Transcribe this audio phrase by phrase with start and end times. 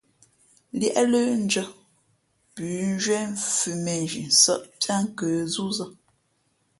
[0.79, 1.65] Liēʼ lə̌ndʉ̄ᾱ,
[2.53, 5.85] pʉ̌nzhwē mfʉ̌ mēnzhi nsάʼ piá nkə̌ zúzᾱ.